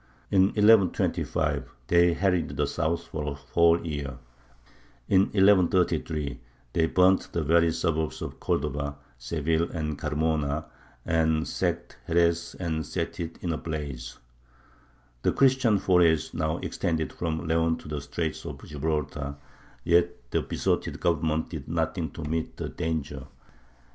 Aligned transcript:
In 0.31 0.45
1125 0.45 1.69
they 1.87 2.13
harried 2.13 2.57
the 2.57 2.65
south 2.65 3.05
for 3.05 3.23
a 3.25 3.35
whole 3.35 3.85
year. 3.85 4.17
In 5.07 5.25
1133 5.25 6.39
they 6.73 6.87
burnt 6.87 7.31
the 7.33 7.43
very 7.43 7.71
suburbs 7.71 8.19
of 8.23 8.39
Cordova, 8.39 8.95
Seville, 9.19 9.69
and 9.69 9.99
Carmona, 9.99 10.65
and 11.05 11.47
sacked 11.47 11.97
Xeres 12.09 12.55
and 12.59 12.83
set 12.83 13.19
it 13.19 13.37
in 13.43 13.53
a 13.53 13.57
blaze. 13.59 14.17
The 15.21 15.33
Christian 15.33 15.77
forays 15.77 16.33
now 16.33 16.57
extended 16.63 17.13
from 17.13 17.47
Leon 17.47 17.77
to 17.77 17.87
the 17.87 18.01
Straits 18.01 18.43
of 18.43 18.63
Gibraltar, 18.65 19.35
yet 19.83 20.31
the 20.31 20.41
besotted 20.41 20.99
government 20.99 21.49
did 21.49 21.67
nothing 21.67 22.09
to 22.13 22.23
meet 22.23 22.57
the 22.57 22.69
danger. 22.69 23.27